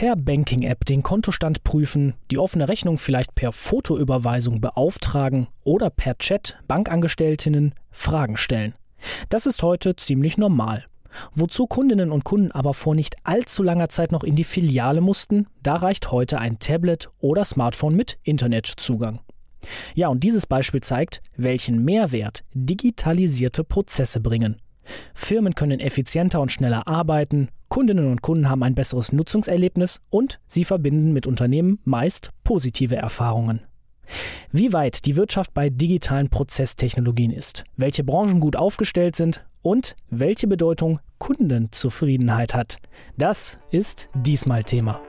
[0.00, 6.56] Per Banking-App den Kontostand prüfen, die offene Rechnung vielleicht per Fotoüberweisung beauftragen oder per Chat
[6.66, 8.72] Bankangestelltinnen Fragen stellen.
[9.28, 10.86] Das ist heute ziemlich normal.
[11.34, 15.48] Wozu Kundinnen und Kunden aber vor nicht allzu langer Zeit noch in die Filiale mussten,
[15.62, 19.20] da reicht heute ein Tablet oder Smartphone mit Internetzugang.
[19.94, 24.62] Ja, und dieses Beispiel zeigt, welchen Mehrwert digitalisierte Prozesse bringen.
[25.12, 30.64] Firmen können effizienter und schneller arbeiten, Kundinnen und Kunden haben ein besseres Nutzungserlebnis und sie
[30.64, 33.60] verbinden mit Unternehmen meist positive Erfahrungen.
[34.50, 40.48] Wie weit die Wirtschaft bei digitalen Prozesstechnologien ist, welche Branchen gut aufgestellt sind und welche
[40.48, 42.78] Bedeutung Kundenzufriedenheit hat,
[43.16, 45.00] das ist diesmal Thema.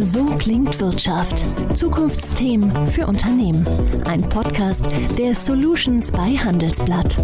[0.00, 1.36] So klingt Wirtschaft.
[1.76, 3.64] Zukunftsthemen für Unternehmen.
[4.06, 7.16] Ein Podcast der Solutions bei Handelsblatt.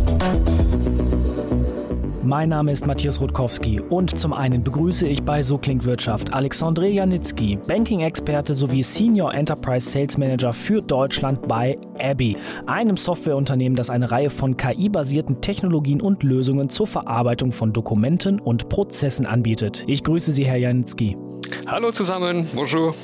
[2.24, 6.88] Mein Name ist Matthias Rutkowski und zum einen begrüße ich bei So klingt Wirtschaft Alexandre
[6.88, 14.10] Janitzki, Banking-Experte sowie Senior Enterprise Sales Manager für Deutschland bei Abby, einem Softwareunternehmen, das eine
[14.10, 19.84] Reihe von KI-basierten Technologien und Lösungen zur Verarbeitung von Dokumenten und Prozessen anbietet.
[19.86, 21.18] Ich grüße Sie, Herr Janitzki.
[21.66, 22.94] Hallo zusammen, bonjour.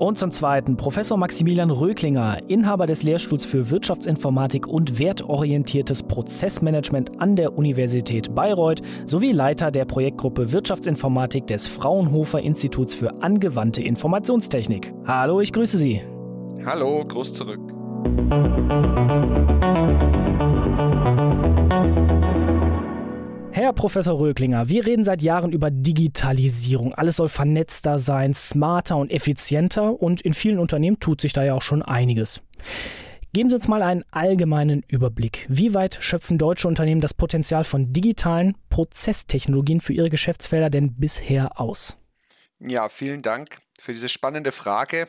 [0.00, 7.36] Und zum Zweiten Professor Maximilian Röklinger, Inhaber des Lehrstuhls für Wirtschaftsinformatik und wertorientiertes Prozessmanagement an
[7.36, 14.94] der Universität Bayreuth sowie Leiter der Projektgruppe Wirtschaftsinformatik des Fraunhofer Instituts für angewandte Informationstechnik.
[15.06, 16.00] Hallo, ich grüße Sie.
[16.64, 17.60] Hallo, Gruß zurück.
[23.60, 26.94] Herr Professor Röklinger, wir reden seit Jahren über Digitalisierung.
[26.94, 31.52] Alles soll vernetzter sein, smarter und effizienter und in vielen Unternehmen tut sich da ja
[31.52, 32.40] auch schon einiges.
[33.34, 35.46] Geben Sie uns mal einen allgemeinen Überblick.
[35.50, 41.60] Wie weit schöpfen deutsche Unternehmen das Potenzial von digitalen Prozesstechnologien für ihre Geschäftsfelder denn bisher
[41.60, 41.98] aus?
[42.60, 45.06] Ja, vielen Dank für diese spannende Frage.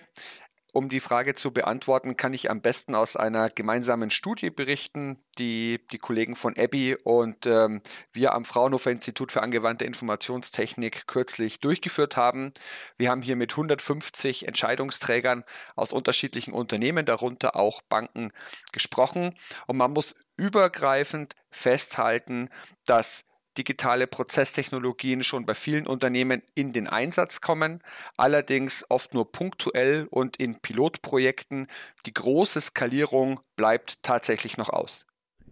[0.73, 5.85] Um die Frage zu beantworten, kann ich am besten aus einer gemeinsamen Studie berichten, die
[5.91, 7.81] die Kollegen von Abby und ähm,
[8.13, 12.53] wir am Fraunhofer Institut für angewandte Informationstechnik kürzlich durchgeführt haben.
[12.97, 15.43] Wir haben hier mit 150 Entscheidungsträgern
[15.75, 18.31] aus unterschiedlichen Unternehmen, darunter auch Banken,
[18.71, 19.35] gesprochen.
[19.67, 22.49] Und man muss übergreifend festhalten,
[22.85, 23.25] dass
[23.57, 27.81] digitale Prozesstechnologien schon bei vielen Unternehmen in den Einsatz kommen,
[28.17, 31.67] allerdings oft nur punktuell und in Pilotprojekten.
[32.05, 35.05] Die große Skalierung bleibt tatsächlich noch aus.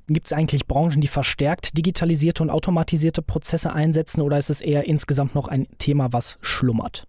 [0.07, 4.85] Gibt es eigentlich Branchen, die verstärkt digitalisierte und automatisierte Prozesse einsetzen oder ist es eher
[4.85, 7.07] insgesamt noch ein Thema, was schlummert?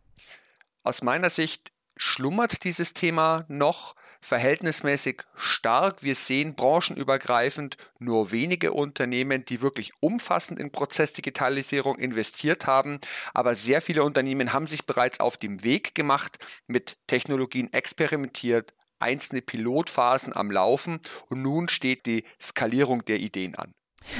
[0.83, 6.03] Aus meiner Sicht schlummert dieses Thema noch verhältnismäßig stark.
[6.03, 13.01] Wir sehen branchenübergreifend nur wenige Unternehmen, die wirklich umfassend in Prozessdigitalisierung investiert haben,
[13.35, 19.43] aber sehr viele Unternehmen haben sich bereits auf dem Weg gemacht, mit Technologien experimentiert, einzelne
[19.43, 23.73] Pilotphasen am Laufen und nun steht die Skalierung der Ideen an.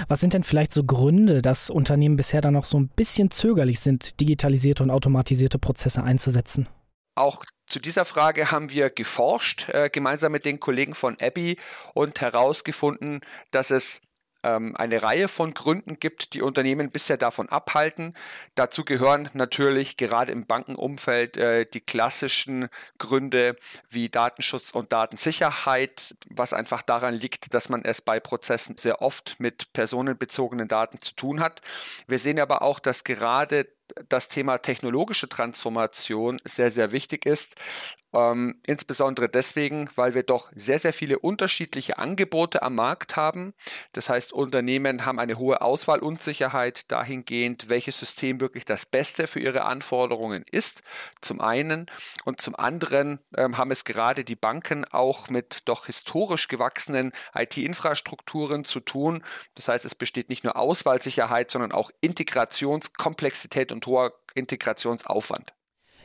[0.09, 3.81] Was sind denn vielleicht so Gründe, dass Unternehmen bisher dann noch so ein bisschen zögerlich
[3.81, 6.69] sind, digitalisierte und automatisierte Prozesse einzusetzen?
[7.21, 11.59] Auch zu dieser Frage haben wir geforscht, äh, gemeinsam mit den Kollegen von Abby
[11.93, 13.21] und herausgefunden,
[13.51, 14.01] dass es
[14.43, 18.15] ähm, eine Reihe von Gründen gibt, die Unternehmen bisher davon abhalten.
[18.55, 23.57] Dazu gehören natürlich gerade im Bankenumfeld äh, die klassischen Gründe
[23.91, 29.37] wie Datenschutz und Datensicherheit, was einfach daran liegt, dass man es bei Prozessen sehr oft
[29.39, 31.61] mit personenbezogenen Daten zu tun hat.
[32.07, 33.69] Wir sehen aber auch, dass gerade
[34.09, 37.57] das Thema technologische Transformation sehr, sehr wichtig ist.
[38.13, 43.55] Ähm, insbesondere deswegen, weil wir doch sehr, sehr viele unterschiedliche Angebote am Markt haben.
[43.93, 49.65] Das heißt, Unternehmen haben eine hohe Auswahlunsicherheit dahingehend, welches System wirklich das Beste für ihre
[49.65, 50.83] Anforderungen ist.
[51.21, 51.87] Zum einen
[52.25, 58.65] und zum anderen ähm, haben es gerade die Banken auch mit doch historisch gewachsenen IT-Infrastrukturen
[58.65, 59.23] zu tun.
[59.55, 65.53] Das heißt, es besteht nicht nur Auswahlsicherheit, sondern auch Integrationskomplexität und hoher Integrationsaufwand.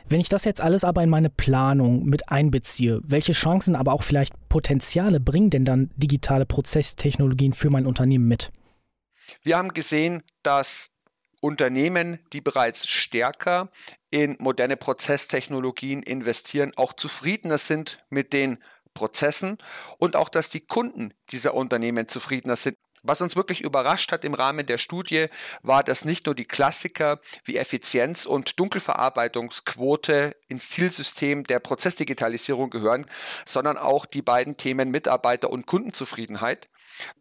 [0.08, 4.04] Wenn ich das jetzt alles aber in meine Planung mit einbeziehe, welche Chancen, aber auch
[4.04, 8.52] vielleicht Potenziale bringen denn dann digitale Prozesstechnologien für mein Unternehmen mit?
[9.42, 10.92] Wir haben gesehen, dass
[11.42, 13.70] Unternehmen, die bereits stärker
[14.12, 18.60] in moderne Prozesstechnologien investieren, auch zufriedener sind mit den
[18.94, 19.58] Prozessen
[19.98, 24.34] und auch, dass die Kunden dieser Unternehmen zufriedener sind was uns wirklich überrascht hat im
[24.34, 25.28] Rahmen der Studie,
[25.62, 33.06] war, dass nicht nur die Klassiker wie Effizienz und Dunkelverarbeitungsquote ins Zielsystem der Prozessdigitalisierung gehören,
[33.46, 36.70] sondern auch die beiden Themen Mitarbeiter- und Kundenzufriedenheit.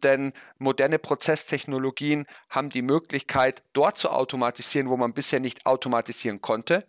[0.03, 6.87] denn moderne Prozesstechnologien haben die Möglichkeit, dort zu automatisieren, wo man bisher nicht automatisieren konnte.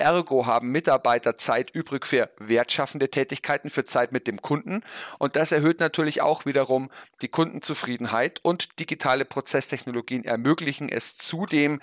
[0.00, 4.82] Ergo haben Mitarbeiter Zeit übrig für wertschaffende Tätigkeiten, für Zeit mit dem Kunden.
[5.18, 6.90] Und das erhöht natürlich auch wiederum
[7.22, 11.80] die Kundenzufriedenheit und digitale Prozesstechnologien ermöglichen es zudem,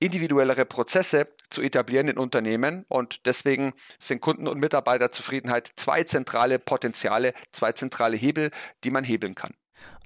[0.00, 2.84] individuellere Prozesse zu etablieren in Unternehmen.
[2.88, 8.50] Und deswegen sind Kunden- und Mitarbeiterzufriedenheit zwei zentrale Potenziale, zwei zentrale Hebel,
[8.82, 9.52] die man hebeln kann.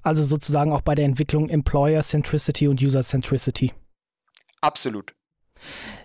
[0.03, 3.73] Also sozusagen auch bei der Entwicklung Employer Centricity und User Centricity.
[4.61, 5.15] Absolut.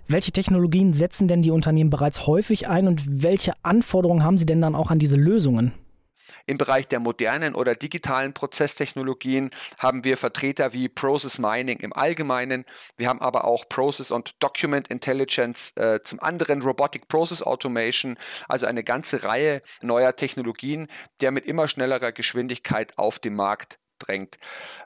[0.09, 4.61] Welche Technologien setzen denn die Unternehmen bereits häufig ein und welche Anforderungen haben sie denn
[4.61, 5.73] dann auch an diese Lösungen?
[6.47, 12.65] Im Bereich der modernen oder digitalen Prozesstechnologien haben wir Vertreter wie Process Mining im Allgemeinen.
[12.97, 18.17] Wir haben aber auch Process und Document Intelligence, äh, zum anderen Robotic Process Automation,
[18.49, 20.89] also eine ganze Reihe neuer Technologien,
[21.21, 24.39] der mit immer schnellerer Geschwindigkeit auf dem Markt drängt.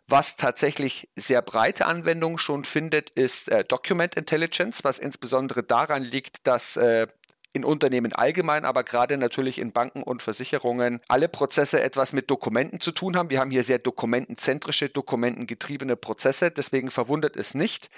[0.06, 6.46] Was tatsächlich sehr breite Anwendungen schon findet, ist äh, Document Intelligence, was insbesondere daran liegt,
[6.46, 7.06] dass äh,
[7.54, 12.80] in Unternehmen allgemein, aber gerade natürlich in Banken und Versicherungen alle Prozesse etwas mit Dokumenten
[12.80, 13.30] zu tun haben.
[13.30, 17.90] Wir haben hier sehr dokumentenzentrische, dokumentengetriebene Prozesse, deswegen verwundert es nicht.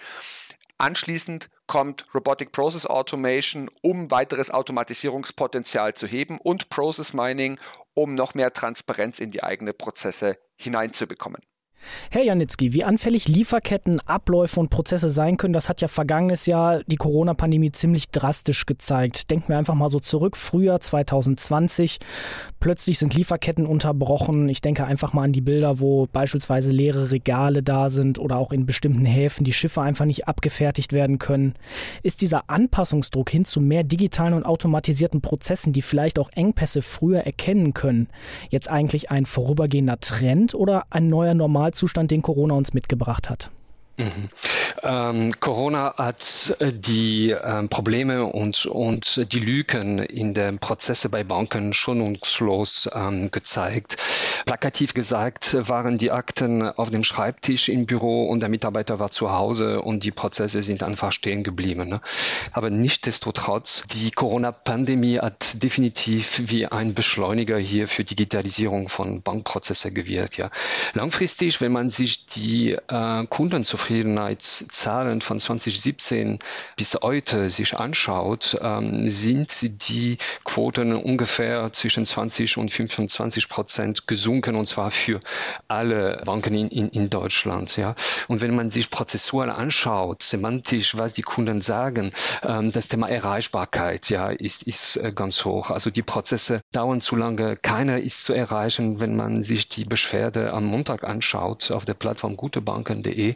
[0.79, 7.59] Anschließend kommt Robotic Process Automation, um weiteres Automatisierungspotenzial zu heben und Process Mining,
[7.95, 11.43] um noch mehr Transparenz in die eigenen Prozesse hineinzubekommen.
[12.11, 16.83] Herr Janitzki, wie anfällig Lieferketten, Abläufe und Prozesse sein können, das hat ja vergangenes Jahr
[16.87, 19.31] die Corona-Pandemie ziemlich drastisch gezeigt.
[19.31, 21.99] Denken wir einfach mal so zurück, Frühjahr 2020.
[22.61, 24.49] Plötzlich sind Lieferketten unterbrochen.
[24.49, 28.53] Ich denke einfach mal an die Bilder, wo beispielsweise leere Regale da sind oder auch
[28.53, 31.55] in bestimmten Häfen die Schiffe einfach nicht abgefertigt werden können.
[32.03, 37.21] Ist dieser Anpassungsdruck hin zu mehr digitalen und automatisierten Prozessen, die vielleicht auch Engpässe früher
[37.21, 38.09] erkennen können,
[38.51, 43.51] jetzt eigentlich ein vorübergehender Trend oder ein neuer Normal Normalzustand, den Corona uns mitgebracht hat.
[43.99, 44.29] Mhm.
[44.83, 51.25] Ähm, Corona hat äh, die äh, Probleme und, und die Lücken in den Prozessen bei
[51.25, 53.97] Banken schonungslos ähm, gezeigt.
[54.45, 59.33] Plakativ gesagt waren die Akten auf dem Schreibtisch im Büro und der Mitarbeiter war zu
[59.33, 61.89] Hause und die Prozesse sind einfach stehen geblieben.
[61.89, 62.01] Ne?
[62.53, 70.37] Aber nichtdestotrotz, die Corona-Pandemie hat definitiv wie ein Beschleuniger hier für Digitalisierung von Bankprozessen gewirkt.
[70.37, 70.51] Ja.
[70.93, 73.27] Langfristig, wenn man sich die äh,
[73.87, 76.39] Kundenzufriedenheitszahlen von 2017
[76.77, 84.27] bis heute sich anschaut, ähm, sind die Quoten ungefähr zwischen 20 und 25 Prozent gesunken
[84.27, 85.21] gesunken und zwar für
[85.69, 87.77] alle Banken in, in, in Deutschland.
[87.77, 87.95] Ja.
[88.29, 92.13] Und wenn man sich prozessual anschaut, semantisch, was die Kunden sagen,
[92.43, 95.71] ähm, das Thema Erreichbarkeit ja, ist, ist äh, ganz hoch.
[95.71, 99.01] Also die Prozesse dauern zu lange, keiner ist zu erreichen.
[99.01, 103.35] Wenn man sich die Beschwerde am Montag anschaut auf der Plattform gutebanken.de,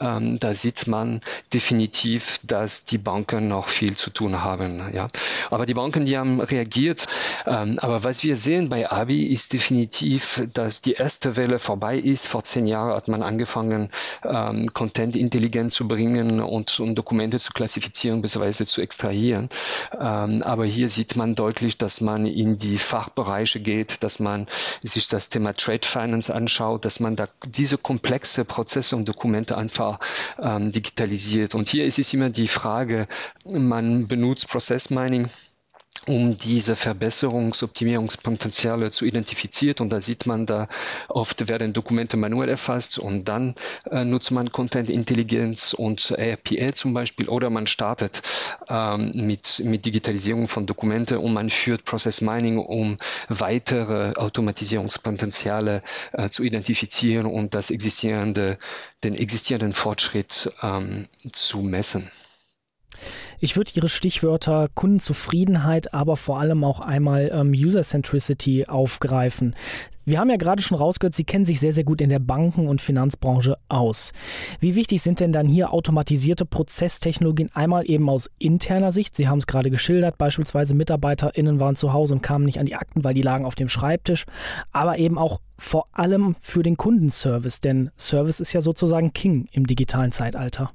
[0.00, 1.20] ähm, da sieht man
[1.52, 4.82] definitiv, dass die Banken noch viel zu tun haben.
[4.94, 5.08] Ja.
[5.50, 7.06] Aber die Banken, die haben reagiert.
[7.46, 12.26] Ähm, aber was wir sehen bei Abi ist definitiv dass die erste Welle vorbei ist.
[12.26, 13.90] Vor zehn Jahren hat man angefangen,
[14.24, 18.64] ähm, Content intelligent zu bringen und, und Dokumente zu klassifizieren bzw.
[18.64, 19.48] zu extrahieren.
[19.98, 24.46] Ähm, aber hier sieht man deutlich, dass man in die Fachbereiche geht, dass man
[24.82, 29.98] sich das Thema Trade Finance anschaut, dass man da diese komplexe Prozesse und Dokumente einfach
[30.40, 31.54] ähm, digitalisiert.
[31.54, 33.06] Und hier ist es immer die Frage,
[33.44, 35.28] man benutzt Process Mining
[36.06, 39.76] um diese Verbesserungs-, Optimierungspotenziale zu identifizieren.
[39.80, 40.68] Und da sieht man da,
[41.08, 43.54] oft werden Dokumente manuell erfasst und dann
[43.90, 48.22] äh, nutzt man Content Intelligenz und RPA zum Beispiel oder man startet
[48.68, 56.28] ähm, mit, mit Digitalisierung von Dokumente und man führt Process Mining, um weitere Automatisierungspotenziale äh,
[56.28, 58.58] zu identifizieren und das existierende,
[59.04, 62.08] den existierenden Fortschritt ähm, zu messen.
[63.40, 69.54] Ich würde Ihre Stichwörter Kundenzufriedenheit, aber vor allem auch einmal ähm, User-Centricity aufgreifen.
[70.04, 72.66] Wir haben ja gerade schon rausgehört, Sie kennen sich sehr, sehr gut in der Banken-
[72.66, 74.12] und Finanzbranche aus.
[74.58, 79.16] Wie wichtig sind denn dann hier automatisierte Prozesstechnologien einmal eben aus interner Sicht?
[79.16, 82.74] Sie haben es gerade geschildert, beispielsweise MitarbeiterInnen waren zu Hause und kamen nicht an die
[82.74, 84.24] Akten, weil die lagen auf dem Schreibtisch,
[84.72, 89.66] aber eben auch vor allem für den Kundenservice, denn Service ist ja sozusagen King im
[89.66, 90.70] digitalen Zeitalter.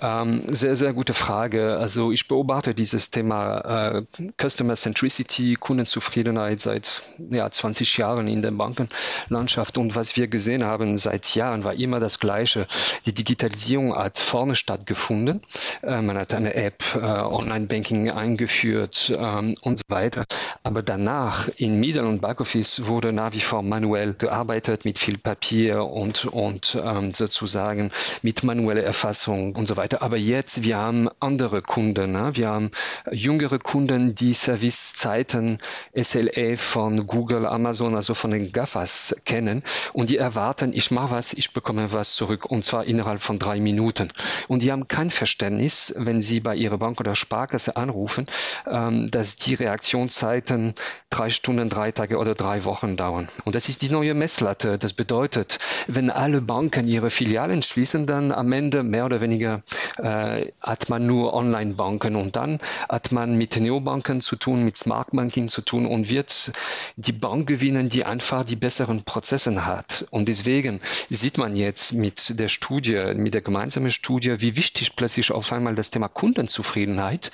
[0.00, 1.76] Ähm, sehr, sehr gute Frage.
[1.76, 4.02] Also ich beobachte dieses Thema äh,
[4.40, 9.78] Customer Centricity, Kundenzufriedenheit seit ja, 20 Jahren in der Bankenlandschaft.
[9.78, 12.66] Und was wir gesehen haben seit Jahren war immer das Gleiche.
[13.06, 15.40] Die Digitalisierung hat vorne stattgefunden.
[15.82, 20.24] Äh, man hat eine App, äh, Online-Banking eingeführt ähm, und so weiter.
[20.62, 25.84] Aber danach in Middle- und Backoffice wurde nach wie vor manuell gearbeitet mit viel Papier
[25.84, 27.90] und, und ähm, sozusagen
[28.22, 30.02] mit manueller Erfassung und so weiter.
[30.02, 32.12] Aber jetzt, wir haben andere Kunden.
[32.12, 32.30] Ne?
[32.34, 32.70] Wir haben
[33.10, 35.58] jüngere Kunden, die Servicezeiten
[35.94, 41.32] SLA von Google, Amazon, also von den GAFAs kennen und die erwarten, ich mache was,
[41.32, 44.08] ich bekomme was zurück und zwar innerhalb von drei Minuten.
[44.48, 48.26] Und die haben kein Verständnis, wenn sie bei ihrer Bank oder Sparkasse anrufen,
[48.70, 50.74] ähm, dass die Reaktionszeiten
[51.10, 53.28] drei Stunden, drei Tage oder drei Wochen dauern.
[53.44, 54.78] Und das ist die neue Messlatte.
[54.78, 59.62] Das bedeutet, wenn alle Banken ihre Filialen schließen, dann am Ende mehr oder weniger weniger
[59.98, 65.08] äh, hat man nur Online-Banken und dann hat man mit Neobanken zu tun, mit Smart
[65.12, 66.52] Banking zu tun und wird
[66.96, 70.06] die Bank gewinnen, die einfach die besseren Prozesse hat.
[70.10, 75.30] Und deswegen sieht man jetzt mit der Studie, mit der gemeinsamen Studie, wie wichtig plötzlich
[75.30, 77.30] auf einmal das Thema Kundenzufriedenheit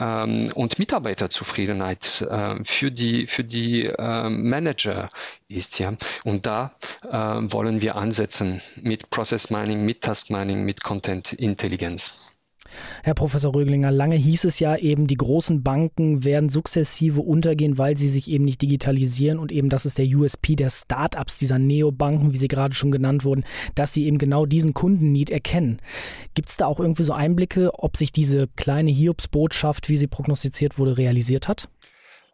[0.00, 5.10] ähm, und Mitarbeiterzufriedenheit äh, für die, für die äh, Manager
[5.54, 5.78] ist.
[5.78, 5.94] Ja.
[6.24, 7.16] Und da äh,
[7.52, 12.34] wollen wir ansetzen mit Process Mining, mit Task Mining, mit Content Intelligenz.
[13.02, 17.96] Herr Professor Röglinger, lange hieß es ja eben, die großen Banken werden sukzessive untergehen, weil
[17.96, 22.32] sie sich eben nicht digitalisieren und eben das ist der USP der Startups, dieser Neobanken,
[22.32, 23.44] wie sie gerade schon genannt wurden,
[23.74, 25.80] dass sie eben genau diesen Kundennied erkennen.
[26.34, 30.78] Gibt es da auch irgendwie so Einblicke, ob sich diese kleine Hiobsbotschaft, wie sie prognostiziert
[30.78, 31.68] wurde, realisiert hat?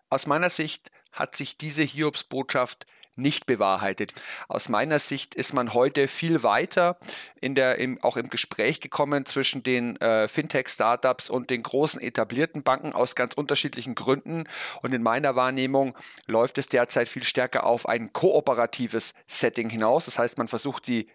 [0.09, 2.87] Aus meiner Sicht hat sich diese Hiobsbotschaft
[3.17, 4.15] nicht bewahrheitet.
[4.49, 6.99] Aus meiner Sicht ist man heute viel weiter
[7.41, 12.63] in der, im, auch im Gespräch gekommen zwischen den äh, Fintech-Startups und den großen etablierten
[12.63, 14.45] Banken aus ganz unterschiedlichen Gründen.
[14.83, 20.07] Und in meiner Wahrnehmung läuft es derzeit viel stärker auf ein kooperatives Setting hinaus.
[20.07, 21.09] Das heißt, man versucht die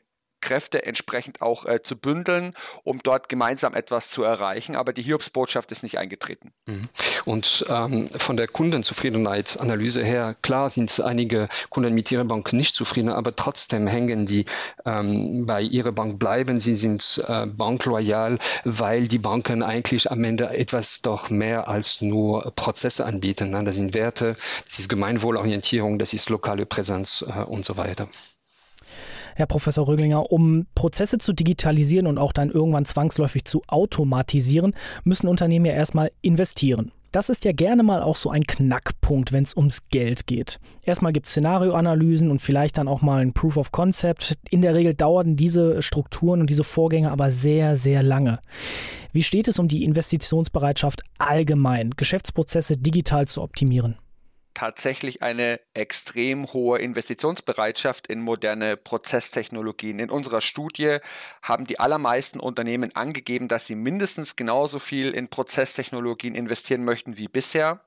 [0.46, 4.76] Kräfte entsprechend auch äh, zu bündeln, um dort gemeinsam etwas zu erreichen.
[4.76, 6.52] Aber die Hiobsbotschaft ist nicht eingetreten.
[6.68, 6.88] Mhm.
[7.26, 13.10] Und ähm, von der Kundenzufriedenheitsanalyse her, klar sind einige Kunden mit ihrer Bank nicht zufrieden,
[13.10, 14.46] aber trotzdem hängen die
[14.86, 16.60] ähm, bei ihrer Bank bleiben.
[16.60, 22.52] Sie sind äh, bankloyal, weil die Banken eigentlich am Ende etwas doch mehr als nur
[22.56, 23.50] Prozesse anbieten.
[23.50, 23.64] Ne?
[23.64, 24.36] Das sind Werte,
[24.68, 28.08] das ist Gemeinwohlorientierung, das ist lokale Präsenz äh, und so weiter.
[29.36, 34.74] Herr Professor Röglinger, um Prozesse zu digitalisieren und auch dann irgendwann zwangsläufig zu automatisieren,
[35.04, 36.92] müssen Unternehmen ja erstmal investieren.
[37.12, 40.60] Das ist ja gerne mal auch so ein Knackpunkt, wenn es ums Geld geht.
[40.84, 44.38] Erstmal gibt es Szenarioanalysen und vielleicht dann auch mal ein Proof of Concept.
[44.50, 48.40] In der Regel dauern diese Strukturen und diese Vorgänge aber sehr, sehr lange.
[49.14, 53.96] Wie steht es um die Investitionsbereitschaft allgemein, Geschäftsprozesse digital zu optimieren?
[54.56, 60.00] Tatsächlich eine extrem hohe Investitionsbereitschaft in moderne Prozesstechnologien.
[60.00, 60.98] In unserer Studie
[61.44, 67.28] haben die allermeisten Unternehmen angegeben, dass sie mindestens genauso viel in Prozesstechnologien investieren möchten wie
[67.28, 67.82] bisher.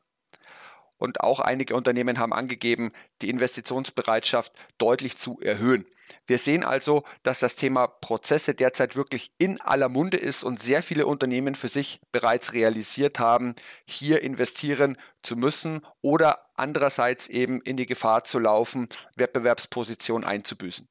[0.98, 5.86] Und auch einige Unternehmen haben angegeben, die Investitionsbereitschaft deutlich zu erhöhen.
[6.26, 10.82] Wir sehen also, dass das Thema Prozesse derzeit wirklich in aller Munde ist und sehr
[10.82, 13.54] viele Unternehmen für sich bereits realisiert haben,
[13.86, 20.88] hier investieren zu müssen oder andererseits eben in die Gefahr zu laufen, Wettbewerbsposition einzubüßen.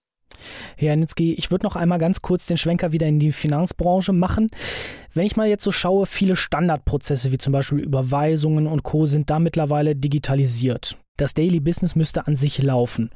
[0.76, 4.48] Herr Nitzki, ich würde noch einmal ganz kurz den Schwenker wieder in die Finanzbranche machen.
[5.14, 9.06] Wenn ich mal jetzt so schaue, viele Standardprozesse wie zum Beispiel Überweisungen und Co.
[9.06, 10.98] sind da mittlerweile digitalisiert.
[11.18, 13.10] Das Daily Business müsste an sich laufen.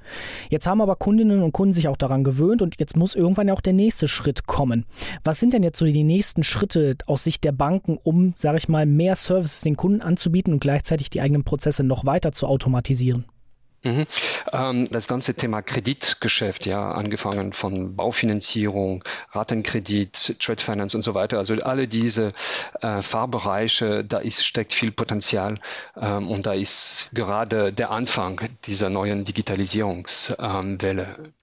[0.50, 3.54] Jetzt haben aber Kundinnen und Kunden sich auch daran gewöhnt und jetzt muss irgendwann ja
[3.54, 4.86] auch der nächste Schritt kommen.
[5.24, 8.68] Was sind denn jetzt so die nächsten Schritte aus Sicht der Banken, um, sage ich
[8.68, 13.26] mal, mehr Services den Kunden anzubieten und gleichzeitig die eigenen Prozesse noch weiter zu automatisieren?
[13.84, 14.06] Mhm.
[14.54, 21.40] Ähm, das ganze Thema Kreditgeschäft, ja, angefangen von Baufinanzierung, Ratenkredit, Trade Finance und so weiter,
[21.40, 22.34] also alle diese
[22.82, 25.60] äh, Fahrbereiche, da ist, steckt viel Potenzial
[26.00, 31.16] ähm, und da ist gerade der Anfang dieser neuen Digitalisierungswelle.
[31.18, 31.34] Ähm,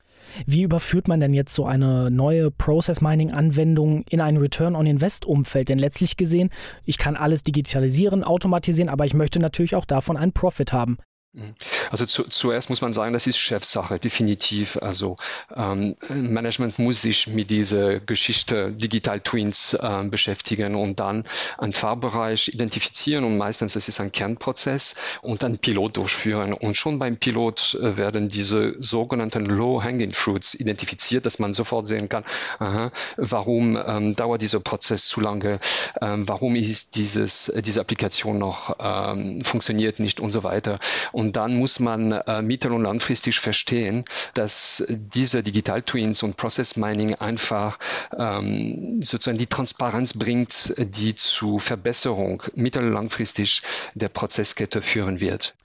[0.47, 4.87] wie überführt man denn jetzt so eine neue Process Mining Anwendung in ein Return on
[4.87, 5.69] Invest Umfeld?
[5.69, 6.51] Denn letztlich gesehen,
[6.85, 10.99] ich kann alles digitalisieren, automatisieren, aber ich möchte natürlich auch davon einen Profit haben.
[11.35, 11.55] Mhm.
[11.91, 14.79] Also zu, zuerst muss man sagen, das ist Chefsache, definitiv.
[14.81, 15.17] Also
[15.55, 21.25] ähm, Management muss sich mit dieser Geschichte Digital Twins äh, beschäftigen und dann
[21.59, 26.55] einen Fahrbereich identifizieren und meistens ist ein Kernprozess und dann Pilot durchführen.
[26.55, 32.09] Und schon beim Pilot äh, werden diese sogenannten Low-Hanging Fruits identifiziert, dass man sofort sehen
[32.09, 32.25] kann,
[32.59, 35.61] aha, warum ähm, dauert dieser Prozess zu lange,
[36.01, 40.79] ähm, warum ist dieses, diese Applikation noch ähm, funktioniert nicht und so weiter.
[41.19, 46.77] Und dann muss man äh, mittel- und langfristig verstehen, dass diese Digital Twins und Process
[46.77, 47.81] Mining einfach
[48.17, 53.63] ähm, sozusagen die Transparenz bringt, die zu Verbesserung mittel- und langfristig
[53.95, 55.57] der Prozesskette führen wird.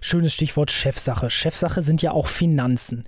[0.00, 1.30] Schönes Stichwort Chefsache.
[1.30, 3.02] Chefsache sind ja auch Finanzen.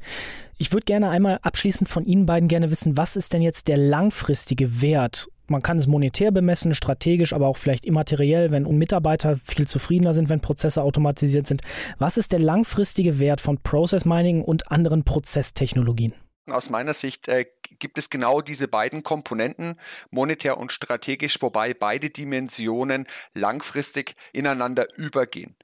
[0.58, 3.76] Ich würde gerne einmal abschließend von Ihnen beiden gerne wissen, was ist denn jetzt der
[3.76, 9.66] langfristige Wert man kann es monetär bemessen, strategisch, aber auch vielleicht immateriell, wenn Mitarbeiter viel
[9.66, 11.62] zufriedener sind, wenn Prozesse automatisiert sind.
[11.98, 16.14] Was ist der langfristige Wert von Process Mining und anderen Prozesstechnologien?
[16.46, 17.46] Aus meiner Sicht äh,
[17.78, 25.56] gibt es genau diese beiden Komponenten, monetär und strategisch, wobei beide Dimensionen langfristig ineinander übergehen.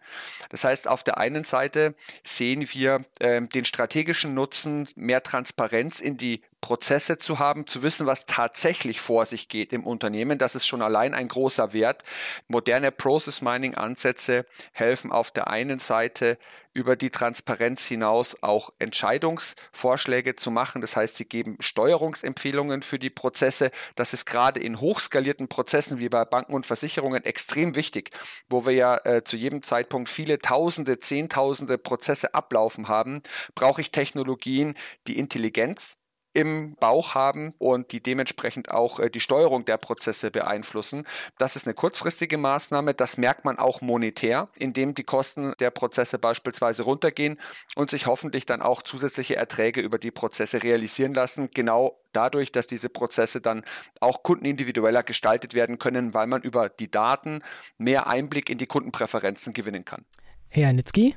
[0.48, 1.94] Das heißt, auf der einen Seite
[2.24, 8.06] sehen wir äh, den strategischen Nutzen, mehr Transparenz in die Prozesse zu haben, zu wissen,
[8.06, 10.38] was tatsächlich vor sich geht im Unternehmen.
[10.38, 12.02] Das ist schon allein ein großer Wert.
[12.48, 16.38] Moderne Process Mining Ansätze helfen auf der einen Seite
[16.72, 20.80] über die Transparenz hinaus auch Entscheidungsvorschläge zu machen.
[20.80, 23.70] Das heißt, sie geben Steuerungsempfehlungen für die Prozesse.
[23.96, 28.10] Das ist gerade in hochskalierten Prozessen wie bei Banken und Versicherungen extrem wichtig,
[28.48, 33.22] wo wir ja äh, zu jedem Zeitpunkt viele Tausende, Zehntausende Prozesse ablaufen haben,
[33.54, 34.74] brauche ich Technologien,
[35.06, 35.99] die Intelligenz
[36.32, 41.04] im Bauch haben und die dementsprechend auch äh, die Steuerung der Prozesse beeinflussen.
[41.38, 42.94] Das ist eine kurzfristige Maßnahme.
[42.94, 47.40] Das merkt man auch monetär, indem die Kosten der Prozesse beispielsweise runtergehen
[47.74, 51.50] und sich hoffentlich dann auch zusätzliche Erträge über die Prozesse realisieren lassen.
[51.52, 53.64] Genau dadurch, dass diese Prozesse dann
[54.00, 57.42] auch kundenindividueller gestaltet werden können, weil man über die Daten
[57.78, 60.04] mehr Einblick in die Kundenpräferenzen gewinnen kann.
[60.48, 61.14] Herr Nitzki?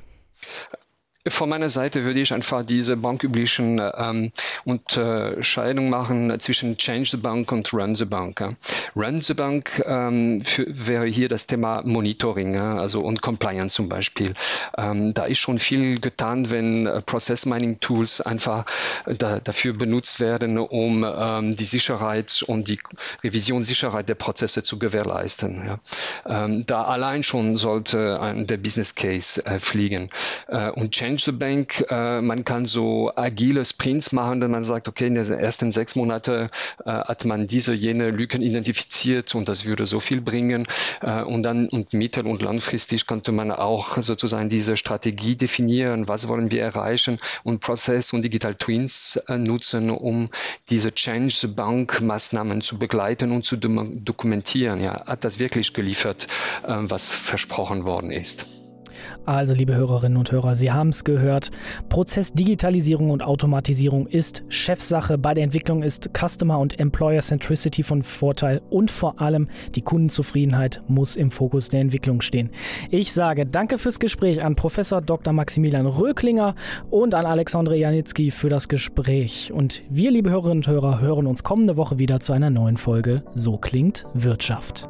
[1.25, 4.33] Von meiner Seite würde ich einfach diese banküblichen ähm,
[4.65, 8.41] Unterscheidung machen zwischen Change the Bank und Run the Bank.
[8.41, 8.51] Ja.
[8.93, 13.87] Run the Bank ähm, für, wäre hier das Thema Monitoring, ja, also und Compliance zum
[13.87, 14.33] Beispiel.
[14.77, 18.65] Ähm, da ist schon viel getan, wenn äh, Process Mining Tools einfach
[19.05, 22.79] da, dafür benutzt werden, um ähm, die Sicherheit und die
[23.23, 25.63] Revisionssicherheit der Prozesse zu gewährleisten.
[25.65, 25.79] Ja.
[26.43, 30.09] Ähm, da allein schon sollte ein, der Business Case äh, fliegen.
[30.49, 31.85] Äh, und Change Change the Bank.
[31.89, 35.95] Äh, man kann so agile Sprints machen, wenn man sagt, okay, in den ersten sechs
[35.95, 36.49] Monaten
[36.85, 40.65] äh, hat man diese, jene Lücken identifiziert und das würde so viel bringen.
[41.01, 46.27] Äh, und dann und mittel- und langfristig könnte man auch sozusagen diese Strategie definieren, was
[46.27, 50.29] wollen wir erreichen und Prozess und Digital Twins äh, nutzen, um
[50.69, 54.81] diese Change the Bank Maßnahmen zu begleiten und zu dokumentieren.
[54.81, 56.27] Ja, hat das wirklich geliefert,
[56.63, 58.62] äh, was versprochen worden ist?
[59.25, 61.51] Also, liebe Hörerinnen und Hörer, Sie haben es gehört.
[61.89, 65.17] Prozessdigitalisierung und Automatisierung ist Chefsache.
[65.17, 70.81] Bei der Entwicklung ist Customer und Employer Centricity von Vorteil und vor allem die Kundenzufriedenheit
[70.87, 72.49] muss im Fokus der Entwicklung stehen.
[72.89, 75.33] Ich sage danke fürs Gespräch an Professor Dr.
[75.33, 76.55] Maximilian Röklinger
[76.89, 79.51] und an Alexandre Janitzki für das Gespräch.
[79.53, 83.23] Und wir, liebe Hörerinnen und Hörer, hören uns kommende Woche wieder zu einer neuen Folge
[83.33, 84.89] So klingt Wirtschaft.